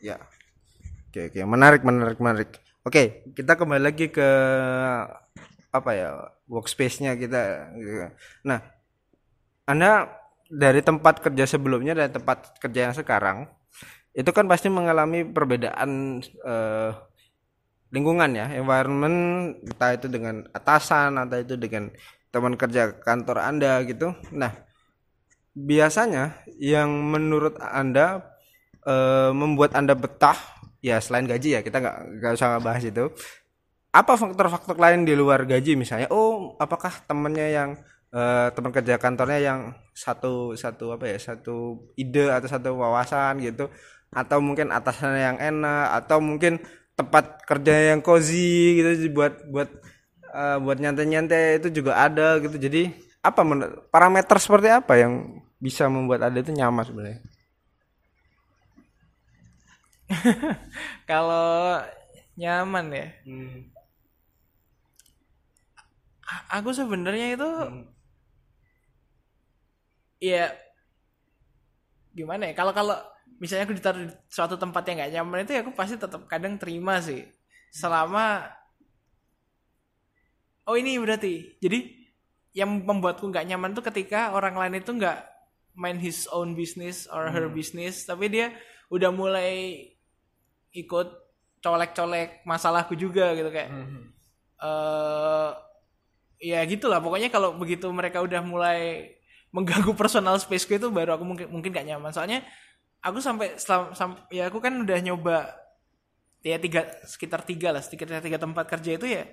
Ya. 0.00 0.16
Oke, 1.12 1.32
oke, 1.32 1.40
menarik, 1.44 1.84
menarik, 1.84 2.18
menarik. 2.20 2.50
Oke, 2.80 3.24
kita 3.36 3.60
kembali 3.60 3.82
lagi 3.92 4.08
ke 4.08 4.28
apa 5.68 5.90
ya 5.92 6.10
workspace-nya 6.46 7.18
kita. 7.18 7.70
Nah, 8.46 8.58
Anda 9.66 10.10
dari 10.46 10.78
tempat 10.80 11.18
kerja 11.22 11.44
sebelumnya 11.46 11.98
dan 11.98 12.14
tempat 12.14 12.58
kerja 12.62 12.90
yang 12.90 12.94
sekarang 12.94 13.50
itu 14.16 14.30
kan 14.32 14.46
pasti 14.48 14.70
mengalami 14.72 15.26
perbedaan 15.26 16.22
eh, 16.24 16.90
lingkungan 17.92 18.30
ya, 18.32 18.46
environment 18.56 19.18
entah 19.60 19.92
itu 19.92 20.06
dengan 20.08 20.46
atasan, 20.54 21.20
entah 21.20 21.42
itu 21.42 21.58
dengan 21.58 21.92
teman 22.32 22.54
kerja 22.56 22.96
kantor 22.96 23.42
Anda 23.42 23.84
gitu. 23.84 24.14
Nah, 24.32 24.54
biasanya 25.52 26.40
yang 26.56 26.88
menurut 26.88 27.60
Anda 27.60 28.36
eh, 28.86 29.30
membuat 29.34 29.74
anda 29.74 29.98
betah 29.98 30.38
ya 30.80 31.02
selain 31.02 31.26
gaji 31.26 31.58
ya 31.58 31.60
kita 31.66 31.82
nggak 31.82 31.98
nggak 32.22 32.32
usah 32.38 32.62
bahas 32.62 32.84
itu 32.86 33.10
apa 34.00 34.12
faktor-faktor 34.20 34.76
lain 34.84 35.00
di 35.08 35.14
luar 35.20 35.40
gaji? 35.48 35.72
Misalnya 35.82 36.08
oh 36.12 36.54
apakah 36.64 36.92
temennya 37.08 37.48
yang 37.58 37.70
eh, 38.12 38.48
teman 38.54 38.72
kerja 38.76 38.94
kantornya 39.00 39.38
yang 39.48 39.60
satu 39.96 40.52
satu 40.62 40.84
apa 40.96 41.04
ya 41.12 41.18
satu 41.28 41.56
ide 42.02 42.28
atau 42.36 42.48
satu 42.54 42.68
wawasan 42.82 43.40
gitu. 43.46 43.64
Atau 44.12 44.38
mungkin 44.44 44.68
atasannya 44.72 45.22
yang 45.34 45.38
enak 45.40 45.86
atau 46.04 46.18
mungkin 46.22 46.52
tempat 46.98 47.44
kerja 47.48 47.92
yang 47.92 48.00
cozy 48.04 48.80
gitu 48.80 48.90
buat 49.16 49.34
buat 49.52 49.68
eh, 50.40 50.58
buat 50.64 50.78
nyantai-nyantai 50.82 51.60
itu 51.62 51.68
juga 51.82 51.92
ada 52.06 52.38
gitu. 52.44 52.56
Jadi 52.60 52.82
apa 53.24 53.40
parameter 53.90 54.36
seperti 54.38 54.68
apa 54.70 54.94
yang 55.02 55.12
bisa 55.58 55.88
membuat 55.90 56.20
anda 56.30 56.38
itu 56.44 56.52
nyaman 56.54 56.84
sebenarnya? 56.86 57.20
Kalau 61.10 61.80
nyaman 62.36 62.86
ya? 62.92 63.06
A- 63.26 63.75
aku 66.50 66.70
sebenarnya 66.74 67.38
itu 67.38 67.50
ya 70.18 70.50
gimana 72.16 72.50
ya? 72.50 72.54
Kalau 72.56 72.72
kalau 72.74 72.96
misalnya 73.38 73.68
aku 73.68 73.76
ditaruh 73.76 74.00
di 74.08 74.10
suatu 74.30 74.56
tempat 74.56 74.82
yang 74.88 74.96
nggak 75.02 75.12
nyaman 75.20 75.44
itu 75.44 75.52
ya 75.54 75.60
aku 75.62 75.72
pasti 75.76 75.94
tetap 76.00 76.26
kadang 76.26 76.58
terima 76.58 76.98
sih. 76.98 77.22
Selama 77.70 78.46
oh 80.66 80.74
ini 80.74 80.98
berarti. 80.98 81.60
Jadi 81.62 82.08
yang 82.56 82.82
membuatku 82.82 83.28
nggak 83.28 83.46
nyaman 83.52 83.76
tuh 83.76 83.84
ketika 83.84 84.32
orang 84.32 84.56
lain 84.56 84.80
itu 84.80 84.96
nggak 84.96 85.18
main 85.76 86.00
his 86.00 86.24
own 86.32 86.56
business 86.56 87.04
or 87.12 87.28
her 87.28 87.52
business 87.52 88.08
tapi 88.08 88.32
dia 88.32 88.48
udah 88.88 89.12
mulai 89.12 89.84
ikut 90.72 91.08
colek-colek 91.60 92.40
masalahku 92.48 92.96
juga 92.96 93.36
gitu 93.36 93.52
kayak 93.52 93.70
eh 94.56 95.50
ya 96.40 96.60
gitulah. 96.68 97.00
Pokoknya 97.00 97.28
kalau 97.32 97.56
begitu 97.56 97.88
mereka 97.92 98.20
udah 98.22 98.40
mulai 98.44 99.12
mengganggu 99.54 99.92
personal 99.96 100.36
spaceku 100.36 100.76
itu 100.76 100.88
baru 100.92 101.16
aku 101.16 101.24
mungkin 101.24 101.46
mungkin 101.48 101.70
gak 101.72 101.86
nyaman. 101.88 102.12
Soalnya 102.12 102.44
aku 103.00 103.22
sampai 103.22 103.56
selam, 103.56 103.92
sam- 103.96 104.24
ya 104.28 104.50
aku 104.50 104.60
kan 104.60 104.74
udah 104.76 104.98
nyoba 105.00 105.52
ya 106.44 106.60
tiga 106.62 106.86
sekitar 107.02 107.42
tiga 107.42 107.74
lah 107.74 107.82
sekitar 107.82 108.22
tiga 108.22 108.38
tempat 108.38 108.64
kerja 108.70 108.94
itu 108.94 109.06
ya 109.08 109.24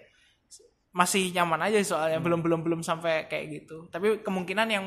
masih 0.93 1.33
nyaman 1.33 1.69
aja 1.69 1.81
soalnya. 1.83 2.19
Belum 2.23 2.39
belum 2.39 2.61
belum 2.63 2.81
sampai 2.85 3.27
kayak 3.27 3.45
gitu. 3.51 3.89
Tapi 3.91 4.21
kemungkinan 4.23 4.67
yang 4.69 4.85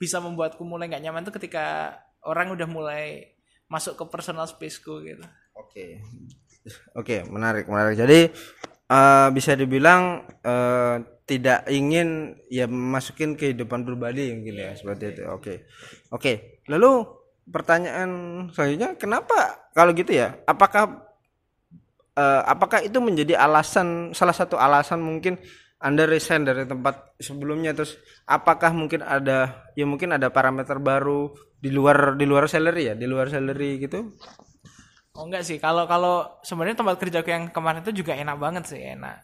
bisa 0.00 0.16
membuatku 0.16 0.64
mulai 0.64 0.88
nggak 0.88 1.04
nyaman 1.04 1.22
tuh 1.28 1.36
ketika 1.36 1.92
orang 2.24 2.56
udah 2.56 2.68
mulai 2.68 3.36
masuk 3.68 4.00
ke 4.00 4.04
personal 4.08 4.48
spaceku 4.48 5.04
gitu. 5.04 5.24
Oke. 5.56 6.00
Oke, 6.96 7.24
menarik, 7.28 7.68
menarik. 7.68 7.96
Jadi 7.96 8.32
eh, 8.90 9.28
bisa 9.32 9.52
dibilang 9.56 10.24
eh, 10.44 10.96
tidak 11.30 11.62
ingin 11.70 12.34
ya 12.50 12.66
masukin 12.66 13.38
kehidupan 13.38 13.86
pribadi 13.86 14.34
mungkin 14.34 14.58
ya 14.58 14.70
seperti 14.74 15.14
itu. 15.14 15.22
Oke. 15.30 15.70
Oke. 16.10 16.58
Lalu 16.66 17.06
pertanyaan 17.46 18.10
selanjutnya 18.50 18.98
kenapa 18.98 19.70
kalau 19.70 19.94
gitu 19.94 20.10
ya? 20.10 20.42
Apakah 20.50 21.06
eh, 22.18 22.42
apakah 22.50 22.82
itu 22.82 22.98
menjadi 22.98 23.38
alasan 23.38 24.10
salah 24.10 24.34
satu 24.34 24.58
alasan 24.58 24.98
mungkin 24.98 25.38
Anda 25.78 26.04
resign 26.04 26.44
dari 26.44 26.66
tempat 26.66 27.16
sebelumnya 27.22 27.72
terus 27.72 27.96
apakah 28.26 28.74
mungkin 28.74 29.00
ada 29.00 29.70
ya 29.78 29.86
mungkin 29.88 30.12
ada 30.12 30.28
parameter 30.28 30.76
baru 30.76 31.32
di 31.56 31.70
luar 31.70 32.18
di 32.18 32.26
luar 32.26 32.50
salary 32.50 32.90
ya, 32.90 32.94
di 32.98 33.06
luar 33.06 33.30
salary 33.30 33.78
gitu? 33.78 34.12
Oh 35.14 35.26
enggak 35.26 35.44
sih, 35.44 35.58
kalau 35.58 35.84
kalau 35.84 36.40
sebenarnya 36.44 36.80
tempat 36.80 36.96
kerjaku 36.96 37.28
yang 37.28 37.44
kemarin 37.50 37.82
itu 37.82 37.92
juga 38.04 38.12
enak 38.16 38.36
banget 38.40 38.64
sih, 38.68 38.80
enak. 38.80 39.20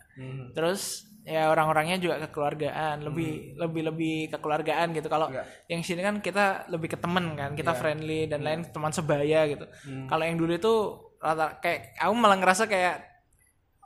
Terus 0.52 1.08
ya 1.26 1.50
orang-orangnya 1.50 1.98
juga 1.98 2.22
kekeluargaan, 2.22 3.02
lebih 3.02 3.58
lebih 3.58 3.82
lebih 3.90 4.16
kekeluargaan 4.30 4.94
gitu. 4.94 5.10
Kalau 5.10 5.26
yang 5.66 5.82
sini 5.82 5.98
kan 6.06 6.22
kita 6.22 6.70
lebih 6.70 6.94
ke 6.94 6.98
temen 7.02 7.34
kan, 7.34 7.58
kita 7.58 7.74
friendly 7.74 8.30
dan 8.30 8.46
lain 8.46 8.62
teman 8.70 8.94
sebaya 8.94 9.50
gitu. 9.50 9.66
Kalau 10.06 10.22
yang 10.22 10.38
dulu 10.38 10.54
itu 10.54 10.74
rata 11.18 11.58
kayak 11.58 11.98
aku 11.98 12.14
malah 12.14 12.38
ngerasa 12.38 12.70
kayak 12.70 13.02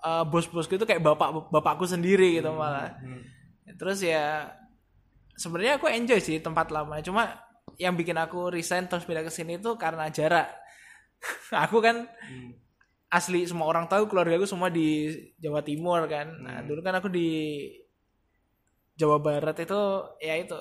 eh, 0.04 0.24
bos-bosku 0.28 0.76
itu 0.76 0.84
kayak 0.84 1.00
bapak 1.00 1.48
bapakku 1.48 1.88
sendiri 1.88 2.36
gitu 2.36 2.52
malah. 2.52 2.92
Terus 3.80 4.04
ya 4.04 4.52
sebenarnya 5.40 5.80
aku 5.80 5.88
enjoy 5.88 6.20
sih 6.20 6.44
tempat 6.44 6.68
lama, 6.68 7.00
cuma 7.00 7.40
yang 7.80 7.96
bikin 7.96 8.20
aku 8.20 8.52
resign 8.52 8.84
terus 8.84 9.08
pindah 9.08 9.24
ke 9.24 9.32
sini 9.32 9.56
itu 9.56 9.72
karena 9.80 10.12
jarak. 10.12 10.52
Aku 11.68 11.84
kan 11.84 12.08
asli 13.10 13.42
semua 13.42 13.66
orang 13.66 13.90
tahu 13.90 14.06
keluarga 14.06 14.38
aku 14.38 14.46
semua 14.46 14.70
di 14.70 15.10
Jawa 15.42 15.60
Timur 15.66 16.06
kan. 16.06 16.30
Nah, 16.40 16.62
dulu 16.62 16.80
kan 16.80 16.94
aku 16.94 17.10
di 17.10 17.66
Jawa 18.94 19.18
Barat 19.18 19.58
itu 19.58 19.82
ya 20.22 20.38
itu 20.38 20.54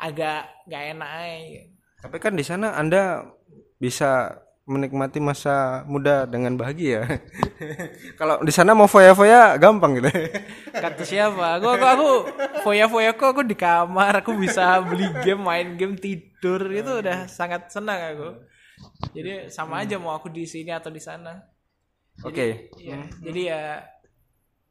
agak 0.00 0.66
nggak 0.66 0.84
enak 0.96 1.10
aja. 1.20 1.62
Tapi 2.02 2.16
kan 2.18 2.32
di 2.34 2.42
sana 2.42 2.74
Anda 2.74 3.28
bisa 3.76 4.40
menikmati 4.62 5.18
masa 5.18 5.82
muda 5.90 6.24
dengan 6.24 6.54
bahagia. 6.54 7.02
Kalau 8.18 8.40
di 8.40 8.52
sana 8.54 8.72
mau 8.72 8.86
foya-foya 8.86 9.58
gampang 9.58 9.98
gitu. 9.98 10.10
Kata 10.70 11.02
siapa? 11.02 11.58
Aku 11.58 11.66
aku 11.76 11.86
aku 11.86 12.08
foya-foya 12.62 13.10
kok 13.18 13.28
aku 13.36 13.42
di 13.42 13.58
kamar, 13.58 14.22
aku 14.22 14.38
bisa 14.38 14.78
beli 14.86 15.10
game, 15.26 15.42
main 15.42 15.74
game, 15.74 15.98
tidur 15.98 16.62
itu 16.70 17.02
udah 17.02 17.26
sangat 17.26 17.68
senang 17.74 18.00
aku. 18.14 18.28
Jadi 19.12 19.50
sama 19.50 19.82
aja 19.82 19.98
mau 19.98 20.14
aku 20.14 20.30
di 20.30 20.46
sini 20.46 20.70
atau 20.70 20.94
di 20.94 21.02
sana. 21.02 21.51
Oke. 22.22 22.70
Iya, 22.78 22.98
jadi 23.18 23.40
ya 23.42 23.62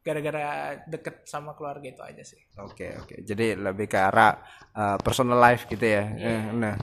gara-gara 0.02 0.82
deket 0.90 1.30
sama 1.30 1.54
keluarga 1.54 1.86
itu 1.86 2.02
aja 2.02 2.26
sih 2.26 2.42
Oke 2.58 2.90
oke. 2.98 3.22
Jadi 3.22 3.54
lebih 3.54 3.86
ke 3.86 4.02
arah 4.02 4.34
uh, 4.74 4.98
personal 4.98 5.38
life 5.38 5.70
gitu 5.70 5.86
ya. 5.86 6.04
Eh, 6.18 6.44
Nah, 6.58 6.74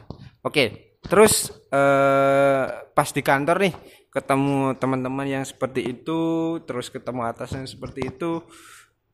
oke. 0.46 0.98
Terus 1.02 1.50
eh 1.70 2.64
pas 2.94 3.08
di 3.10 3.22
kantor 3.22 3.56
nih 3.64 3.75
ketemu 4.08 4.75
teman-teman 4.78 5.26
yang 5.26 5.44
seperti 5.46 5.94
itu, 5.94 6.20
terus 6.66 6.90
ketemu 6.90 7.26
atasan 7.28 7.64
yang 7.66 7.70
seperti 7.70 8.00
itu, 8.08 8.42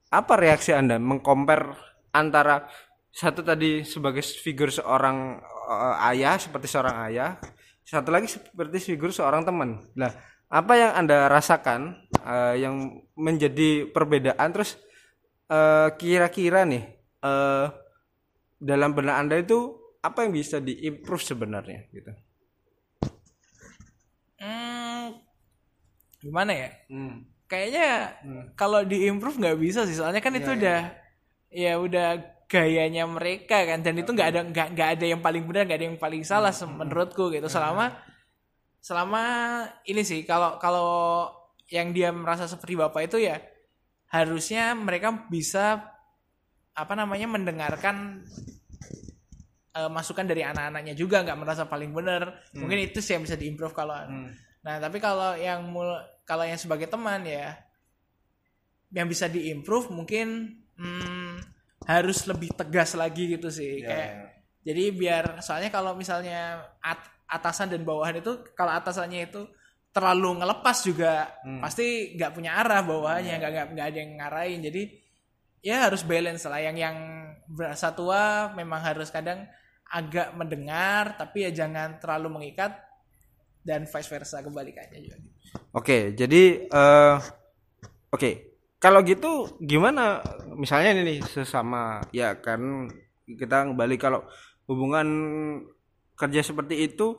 apa 0.08 0.32
reaksi 0.38 0.72
anda 0.72 0.96
mengcompare 0.96 1.76
antara 2.14 2.64
satu 3.10 3.42
tadi 3.42 3.82
sebagai 3.86 4.22
figur 4.22 4.72
seorang 4.72 5.38
eh, 5.70 6.08
ayah 6.14 6.40
seperti 6.40 6.66
seorang 6.70 6.96
ayah, 7.10 7.36
satu 7.84 8.08
lagi 8.10 8.32
seperti 8.32 8.78
figur 8.80 9.12
seorang 9.12 9.44
teman. 9.44 9.80
Nah, 9.94 10.12
apa 10.54 10.72
yang 10.78 10.92
anda 11.00 11.26
rasakan 11.26 11.80
eh, 12.22 12.54
yang 12.62 12.76
menjadi 13.18 13.90
perbedaan? 13.94 14.48
Terus 14.54 14.70
eh, 15.50 15.88
kira-kira 16.00 16.62
nih 16.72 16.84
eh, 17.24 17.66
dalam 18.58 18.90
benak 18.96 19.16
anda 19.22 19.36
itu 19.38 19.58
apa 20.02 20.26
yang 20.26 20.32
bisa 20.36 20.56
diimprove 20.60 21.24
sebenarnya 21.24 21.80
gitu? 21.94 22.12
Hmm, 24.40 25.14
gimana 26.22 26.52
ya? 26.54 26.70
Hmm. 26.88 27.28
kayaknya 27.44 28.16
kalau 28.56 28.82
diimprove 28.82 29.36
nggak 29.36 29.58
bisa 29.60 29.84
sih 29.84 29.94
soalnya 29.94 30.24
kan 30.24 30.32
itu 30.34 30.56
udah 30.56 30.90
ya 31.52 31.76
udah 31.78 32.18
gayanya 32.48 33.04
mereka 33.06 33.68
kan 33.68 33.84
dan 33.84 33.94
itu 34.00 34.10
nggak 34.10 34.28
ada 34.32 34.40
nggak 34.48 34.68
nggak 34.74 34.88
ada 34.98 35.04
yang 35.12 35.20
paling 35.22 35.44
benar 35.44 35.68
nggak 35.68 35.78
ada 35.78 35.86
yang 35.92 36.00
paling 36.00 36.22
salah 36.24 36.50
se- 36.56 36.66
menurutku 36.68 37.28
gitu. 37.30 37.46
Selama 37.52 37.92
selama 38.84 39.24
ini 39.88 40.04
sih 40.04 40.28
kalau 40.28 40.60
kalau 40.60 41.32
yang 41.72 41.96
dia 41.96 42.12
merasa 42.12 42.44
seperti 42.44 42.76
bapak 42.76 43.08
itu 43.08 43.16
ya 43.24 43.40
harusnya 44.12 44.76
mereka 44.76 45.24
bisa 45.32 45.88
apa 46.76 46.92
namanya 46.92 47.24
mendengarkan 47.24 48.20
eh, 49.72 49.88
masukan 49.88 50.28
dari 50.28 50.44
anak-anaknya 50.44 50.92
juga 50.92 51.24
nggak 51.24 51.40
merasa 51.40 51.64
paling 51.64 51.96
benar. 51.96 52.44
Mungkin 52.52 52.92
itu 52.92 53.00
sih 53.00 53.16
yang 53.16 53.24
bisa 53.24 53.40
diimprove 53.40 53.72
kalau 53.72 53.96
nah 54.64 54.76
tapi 54.80 55.00
kalau 55.00 55.32
yang 55.36 55.64
mul 55.64 55.88
kalau 56.28 56.44
yang 56.44 56.56
sebagai 56.60 56.88
teman 56.88 57.24
ya 57.24 57.56
yang 58.92 59.08
bisa 59.08 59.32
diimprove 59.32 59.92
mungkin 59.92 60.60
hmm, 60.76 61.40
harus 61.88 62.28
lebih 62.28 62.52
tegas 62.52 62.92
lagi 62.92 63.32
gitu 63.32 63.48
sih. 63.48 63.80
Kayak 63.80 64.44
jadi 64.60 64.84
biar 64.92 65.24
soalnya 65.40 65.72
kalau 65.72 65.96
misalnya 65.96 66.68
at- 66.84 67.13
atasan 67.28 67.72
dan 67.72 67.82
bawahan 67.82 68.20
itu 68.20 68.44
kalau 68.52 68.72
atasannya 68.76 69.30
itu 69.30 69.42
terlalu 69.94 70.42
ngelepas 70.42 70.76
juga 70.82 71.30
pasti 71.62 72.18
nggak 72.18 72.32
punya 72.34 72.58
arah 72.58 72.82
bawahannya 72.82 73.34
nggak 73.38 73.50
nggak 73.54 73.66
nggak 73.78 73.86
ada 73.86 73.98
yang 73.98 74.12
ngarahin. 74.18 74.60
Jadi 74.64 74.82
ya 75.62 75.76
harus 75.86 76.02
balance 76.02 76.44
lah. 76.50 76.60
Yang 76.60 76.76
yang 76.82 76.96
berasa 77.48 77.92
tua 77.94 78.50
memang 78.56 78.80
harus 78.82 79.12
kadang 79.12 79.46
agak 79.92 80.32
mendengar 80.34 81.14
tapi 81.14 81.46
ya 81.46 81.50
jangan 81.52 82.00
terlalu 82.00 82.40
mengikat 82.40 82.72
dan 83.62 83.84
vice 83.84 84.08
versa 84.08 84.40
kebalikannya 84.40 84.96
juga 84.96 85.20
oke 85.76 86.16
jadi 86.16 86.42
eh 86.66 87.16
oke. 88.14 88.30
Kalau 88.78 89.00
gitu 89.00 89.56
gimana? 89.64 90.20
Misalnya 90.60 90.92
ini 90.92 91.16
nih 91.16 91.20
sesama 91.24 92.04
ya 92.12 92.36
kan 92.36 92.84
kita 93.24 93.72
kembali 93.72 93.96
kalau 93.96 94.20
hubungan 94.68 95.08
kerja 96.14 96.40
seperti 96.42 96.86
itu 96.86 97.18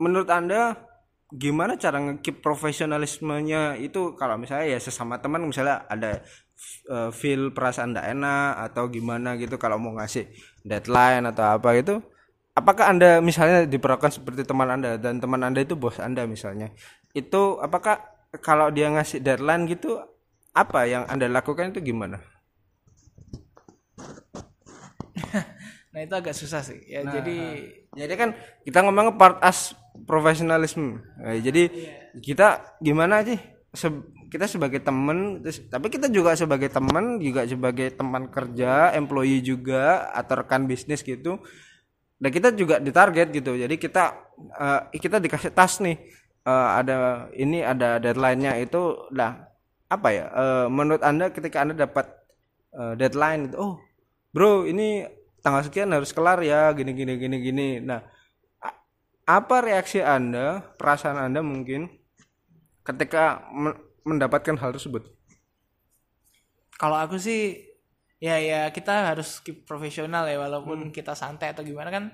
menurut 0.00 0.28
anda 0.32 0.76
gimana 1.34 1.74
cara 1.80 1.98
ngekip 2.00 2.40
profesionalismenya 2.44 3.80
itu? 3.80 4.14
Kalau 4.14 4.36
misalnya 4.36 4.76
ya 4.76 4.78
sesama 4.78 5.18
teman 5.18 5.44
misalnya 5.44 5.86
ada 5.88 6.22
eh, 6.90 7.10
feel 7.10 7.50
perasaan 7.54 7.94
tidak 7.94 8.06
enak 8.14 8.50
atau 8.72 8.88
gimana 8.90 9.34
gitu 9.40 9.56
kalau 9.56 9.80
mau 9.80 9.94
ngasih 9.98 10.28
deadline 10.64 11.24
atau 11.28 11.58
apa 11.58 11.68
gitu 11.78 12.00
apakah 12.54 12.94
anda 12.94 13.18
misalnya 13.18 13.66
diperlakukan 13.66 14.14
seperti 14.14 14.46
teman 14.46 14.70
anda 14.70 14.94
dan 14.96 15.18
teman 15.18 15.42
anda 15.42 15.60
itu 15.60 15.74
bos 15.74 15.98
anda 15.98 16.22
misalnya 16.24 16.70
itu 17.12 17.58
apakah 17.58 17.98
kalau 18.38 18.70
dia 18.70 18.90
ngasih 18.94 19.20
deadline 19.20 19.66
gitu 19.66 19.98
apa 20.54 20.86
yang 20.86 21.02
anda 21.10 21.26
lakukan 21.26 21.74
itu 21.74 21.82
gimana 21.82 22.22
nah 25.94 26.00
itu 26.02 26.14
agak 26.18 26.34
susah 26.34 26.60
sih. 26.66 26.82
Ya 26.90 27.06
jadi 27.06 27.36
jadi 27.94 28.14
kan 28.18 28.30
kita 28.66 28.82
ngomong 28.82 29.14
part 29.14 29.38
as 29.38 29.78
profesionalisme. 30.10 30.98
Eh, 31.22 31.38
jadi 31.38 31.62
kita 32.18 32.76
gimana 32.82 33.22
sih? 33.22 33.38
Se- 33.74 34.02
kita 34.30 34.50
sebagai 34.50 34.82
teman 34.82 35.38
terus- 35.46 35.62
tapi 35.70 35.86
kita 35.94 36.10
juga 36.10 36.34
sebagai 36.34 36.66
teman 36.66 37.22
juga 37.22 37.46
sebagai 37.46 37.94
teman 37.94 38.26
kerja 38.26 38.90
employee 38.98 39.38
juga 39.46 40.10
atau 40.10 40.42
rekan 40.42 40.66
bisnis 40.66 41.06
gitu 41.06 41.38
dan 42.18 42.30
kita 42.34 42.50
juga 42.54 42.82
ditarget 42.82 43.30
gitu. 43.30 43.54
Jadi 43.54 43.74
kita 43.78 44.04
eh, 44.58 44.80
kita 44.98 45.22
dikasih 45.22 45.54
tas 45.54 45.78
nih 45.78 45.98
Eh, 46.44 46.70
ada 46.76 47.24
ini 47.32 47.64
ada 47.64 47.96
deadline-nya 47.96 48.60
itu 48.60 49.08
lah 49.16 49.48
apa 49.88 50.08
ya 50.12 50.28
eh, 50.28 50.66
menurut 50.68 51.00
anda 51.00 51.32
ketika 51.32 51.64
anda 51.64 51.72
dapat 51.72 52.04
eh, 52.76 52.92
deadline 53.00 53.48
itu 53.48 53.56
oh 53.56 53.80
bro 54.28 54.68
ini 54.68 55.08
tanggal 55.44 55.62
sekian 55.68 55.92
harus 55.92 56.10
kelar 56.16 56.40
ya 56.40 56.72
gini 56.72 56.96
gini 56.96 57.14
gini 57.20 57.36
gini. 57.44 57.68
Nah 57.84 58.00
apa 59.24 59.56
reaksi 59.64 60.00
anda 60.04 60.60
perasaan 60.76 61.16
anda 61.20 61.40
mungkin 61.40 61.88
ketika 62.84 63.44
me- 63.52 63.80
mendapatkan 64.04 64.56
hal 64.60 64.72
tersebut? 64.76 65.04
Kalau 66.76 66.98
aku 66.98 67.16
sih 67.16 67.64
ya 68.20 68.36
ya 68.40 68.60
kita 68.72 69.12
harus 69.14 69.40
keep 69.44 69.64
profesional 69.68 70.24
ya 70.28 70.40
walaupun 70.40 70.88
kita 70.92 71.12
santai 71.16 71.52
atau 71.52 71.62
gimana 71.64 71.88
kan 71.92 72.04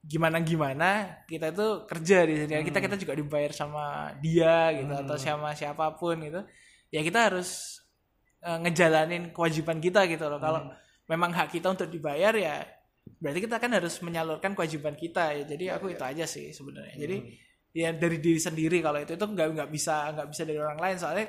gimana 0.00 0.40
gimana 0.40 0.88
kita 1.28 1.52
itu 1.52 1.84
kerja 1.88 2.18
di 2.28 2.34
sini. 2.44 2.60
Kita 2.64 2.80
kita 2.80 2.96
juga 3.00 3.14
dibayar 3.16 3.52
sama 3.52 4.12
dia 4.24 4.72
gitu 4.76 4.92
atau 4.92 5.16
sama 5.16 5.52
siapa 5.56 5.96
pun 5.96 6.16
gitu. 6.20 6.40
Ya 6.92 7.00
kita 7.04 7.30
harus 7.32 7.80
eh, 8.44 8.58
ngejalanin 8.60 9.32
kewajiban 9.32 9.78
kita 9.80 10.04
gitu 10.10 10.28
loh. 10.28 10.40
Kalau 10.42 10.68
memang 11.10 11.34
hak 11.34 11.58
kita 11.58 11.74
untuk 11.74 11.90
dibayar 11.90 12.30
ya 12.38 12.62
berarti 13.20 13.40
kita 13.44 13.56
kan 13.58 13.70
harus 13.74 13.98
menyalurkan 14.00 14.54
kewajiban 14.54 14.94
kita 14.94 15.34
ya. 15.36 15.42
Jadi 15.44 15.64
aku 15.72 15.92
itu 15.92 16.04
aja 16.04 16.24
sih 16.24 16.54
sebenarnya. 16.54 16.94
Jadi 16.96 17.16
ya 17.74 17.90
dari 17.94 18.18
diri 18.18 18.40
sendiri 18.40 18.78
kalau 18.82 18.98
itu 18.98 19.14
itu 19.14 19.26
nggak 19.26 19.48
nggak 19.54 19.70
bisa 19.70 20.14
nggak 20.14 20.28
bisa 20.30 20.42
dari 20.46 20.58
orang 20.62 20.78
lain. 20.78 20.96
Soalnya 20.96 21.26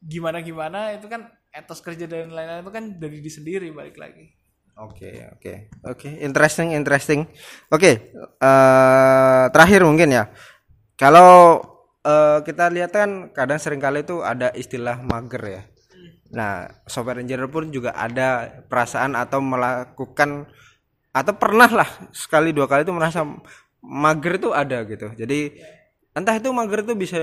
gimana 0.00 0.38
gimana 0.40 0.80
itu 0.96 1.06
kan 1.08 1.28
etos 1.50 1.82
kerja 1.82 2.06
dan 2.06 2.30
lain-lain 2.30 2.62
itu 2.62 2.72
kan 2.72 2.84
dari 2.96 3.16
diri 3.20 3.32
sendiri 3.32 3.66
balik 3.72 3.96
lagi. 3.98 4.36
Oke, 4.80 5.28
oke, 5.28 5.68
oke, 5.84 6.08
interesting, 6.24 6.72
interesting. 6.72 7.28
Oke, 7.68 8.16
eh 8.16 9.44
terakhir 9.52 9.84
mungkin 9.84 10.08
ya. 10.08 10.24
Kalau 10.96 11.60
eh, 12.00 12.38
kita 12.48 12.72
lihat 12.72 12.94
kan 12.94 13.28
kadang 13.36 13.60
sering 13.60 13.82
kali 13.82 14.06
itu 14.06 14.24
ada 14.24 14.48
istilah 14.56 14.96
mager 15.04 15.42
ya. 15.44 15.62
Nah, 16.30 16.70
software 16.86 17.22
engineer 17.22 17.50
pun 17.50 17.74
juga 17.74 17.90
ada 17.94 18.62
perasaan 18.70 19.18
atau 19.18 19.42
melakukan 19.42 20.46
atau 21.10 21.34
pernah 21.34 21.66
lah 21.66 21.90
sekali 22.14 22.54
dua 22.54 22.70
kali 22.70 22.86
itu 22.86 22.94
merasa 22.94 23.26
mager 23.82 24.38
itu 24.38 24.54
ada 24.54 24.86
gitu. 24.86 25.10
Jadi 25.18 25.58
entah 26.14 26.38
itu 26.38 26.48
mager 26.54 26.86
itu 26.86 26.94
bisa 26.94 27.18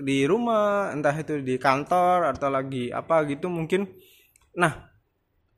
di 0.00 0.24
rumah, 0.24 0.92
entah 0.92 1.12
itu 1.12 1.40
di 1.44 1.60
kantor 1.60 2.32
atau 2.32 2.48
lagi 2.48 2.88
apa 2.88 3.28
gitu 3.28 3.52
mungkin. 3.52 3.84
Nah, 4.56 4.72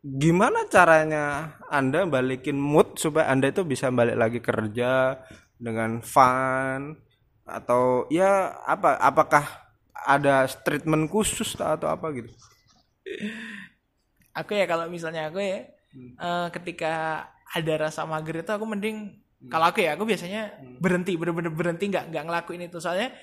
gimana 0.02 0.66
caranya 0.66 1.54
Anda 1.70 2.02
balikin 2.06 2.58
mood 2.58 2.98
supaya 2.98 3.30
Anda 3.30 3.54
itu 3.54 3.62
bisa 3.62 3.94
balik 3.94 4.18
lagi 4.18 4.40
kerja 4.42 5.22
dengan 5.58 6.02
fun 6.02 6.98
atau 7.48 8.06
ya 8.12 8.58
apa 8.66 8.98
apakah 9.00 9.44
ada 10.06 10.46
treatment 10.66 11.10
khusus 11.10 11.54
atau 11.58 11.90
apa 11.90 12.10
gitu? 12.14 12.30
Aku 14.34 14.50
ya 14.54 14.64
kalau 14.70 14.86
misalnya 14.86 15.28
aku 15.28 15.38
ya 15.42 15.66
eh, 15.98 16.48
ketika 16.54 17.26
ada 17.48 17.74
rasa 17.88 18.04
mager 18.04 18.44
itu 18.44 18.52
aku 18.52 18.64
mending 18.68 19.18
kalau 19.46 19.70
aku 19.70 19.86
ya 19.86 19.94
aku 19.94 20.02
biasanya 20.02 20.50
berhenti 20.82 21.14
bener-bener 21.14 21.54
berhenti 21.54 21.86
nggak 21.86 22.10
nggak 22.10 22.24
ngelakuin 22.26 22.66
itu. 22.66 22.82
Soalnya 22.82 23.14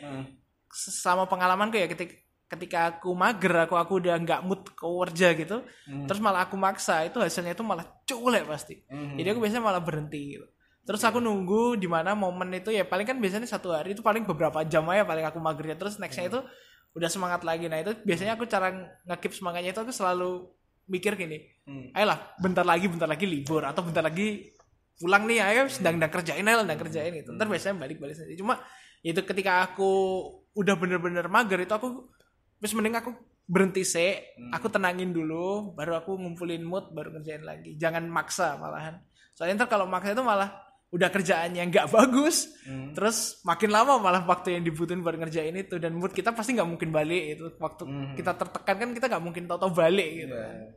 sama 0.71 1.27
pengalamanku 1.27 1.75
ya 1.75 1.91
ketika 1.91 2.15
ketika 2.45 2.79
aku 2.95 3.11
mager 3.17 3.67
aku 3.67 3.75
aku 3.75 3.99
udah 3.99 4.15
nggak 4.21 4.45
mood 4.45 4.61
kerja 4.77 5.33
gitu 5.33 5.65
terus 6.05 6.21
malah 6.21 6.45
aku 6.45 6.53
maksa 6.53 7.01
itu 7.01 7.17
hasilnya 7.17 7.57
itu 7.57 7.65
malah 7.67 7.83
culek 8.07 8.47
pasti. 8.47 8.79
Jadi 9.19 9.27
aku 9.27 9.39
biasanya 9.43 9.63
malah 9.65 9.83
berhenti 9.83 10.39
gitu. 10.39 10.47
Terus 10.85 11.01
aku 11.01 11.17
nunggu 11.17 11.81
di 11.81 11.89
mana 11.89 12.13
momen 12.13 12.53
itu 12.53 12.69
ya 12.69 12.85
paling 12.85 13.09
kan 13.09 13.17
biasanya 13.17 13.49
satu 13.49 13.73
hari 13.73 13.97
itu 13.97 14.05
paling 14.05 14.21
beberapa 14.23 14.61
jam 14.63 14.85
aja 14.87 15.03
paling 15.03 15.25
aku 15.25 15.41
magernya. 15.41 15.75
Terus 15.75 15.97
nextnya 15.97 16.29
itu 16.31 16.39
udah 16.95 17.09
semangat 17.11 17.43
lagi. 17.43 17.67
Nah 17.67 17.83
itu 17.83 17.91
biasanya 18.07 18.39
aku 18.39 18.47
cara 18.47 18.71
ngekip 19.05 19.35
semangatnya 19.35 19.75
itu 19.75 19.81
aku 19.83 19.91
selalu 19.91 20.47
mikir 20.85 21.17
gini 21.17 21.41
ayolah 21.97 22.37
bentar 22.37 22.61
lagi 22.61 22.85
bentar 22.85 23.09
lagi 23.09 23.25
libur 23.25 23.65
atau 23.65 23.81
bentar 23.81 24.05
lagi 24.05 24.53
pulang 25.01 25.25
nih 25.25 25.41
ayo 25.41 25.65
sedang 25.65 25.97
sedang 25.97 26.13
kerjain 26.13 26.45
aja 26.45 26.61
sedang 26.61 26.79
kerjain 26.79 27.11
gitu. 27.17 27.29
Ntar 27.33 27.47
biasanya 27.49 27.75
balik 27.81 27.97
balik 27.97 28.15
sendiri 28.15 28.37
cuma 28.37 28.61
itu 29.01 29.17
ketika 29.25 29.65
aku 29.65 29.91
udah 30.55 30.77
bener-bener 30.77 31.25
mager 31.27 31.61
itu 31.61 31.73
aku 31.73 32.09
terus 32.61 32.73
mending 32.77 32.95
aku 32.95 33.11
berhenti 33.45 33.81
sih. 33.81 34.13
Aku 34.53 34.69
tenangin 34.69 35.09
dulu 35.09 35.73
baru 35.73 35.99
aku 35.99 36.17
ngumpulin 36.17 36.61
mood 36.61 36.93
baru 36.93 37.13
kerjain 37.17 37.41
lagi. 37.41 37.75
Jangan 37.81 38.05
maksa 38.07 38.57
malahan. 38.61 39.01
Soalnya 39.33 39.65
ntar 39.65 39.69
kalau 39.73 39.89
maksa 39.89 40.13
itu 40.13 40.23
malah 40.23 40.64
udah 40.93 41.09
kerjaannya 41.11 41.63
nggak 41.69 41.91
bagus 41.91 42.55
terus 42.93 43.41
makin 43.43 43.73
lama 43.73 43.99
malah 43.99 44.23
waktu 44.23 44.55
yang 44.55 44.63
dibutuhin 44.63 45.03
buat 45.03 45.17
ngerjain 45.17 45.53
itu 45.57 45.75
dan 45.75 45.91
mood 45.91 46.13
kita 46.13 46.31
pasti 46.31 46.55
nggak 46.55 46.69
mungkin 46.69 46.89
balik 46.93 47.35
itu 47.35 47.45
waktu 47.59 47.83
kita 48.15 48.31
tertekan 48.37 48.75
kan 48.79 48.89
kita 48.95 49.05
nggak 49.11 49.23
mungkin 49.23 49.43
tau-tau 49.43 49.73
balik 49.75 50.23
gitu 50.23 50.31
kan. 50.31 50.71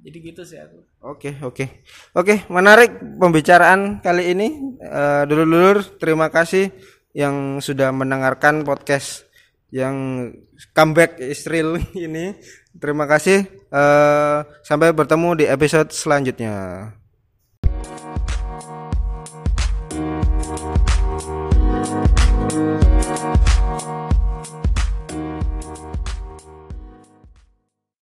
jadi 0.00 0.16
gitu 0.22 0.42
sih 0.46 0.58
aku 0.60 0.78
Oke, 1.00 1.40
oke. 1.40 1.64
Oke, 2.12 2.44
menarik 2.52 2.92
pembicaraan 3.16 4.04
kali 4.04 4.36
ini. 4.36 4.76
Eh, 4.76 5.22
dulur-dulur, 5.24 5.96
terima 5.96 6.28
kasih 6.28 6.68
yang 7.16 7.56
sudah 7.64 7.88
mendengarkan 7.88 8.60
podcast 8.68 9.24
yang 9.72 10.28
comeback 10.76 11.16
Israel 11.24 11.80
ini. 11.96 12.36
Terima 12.76 13.08
kasih. 13.08 13.48
Eh, 13.48 14.38
sampai 14.60 14.92
bertemu 14.92 15.40
di 15.40 15.44
episode 15.48 15.88
selanjutnya. 15.88 16.84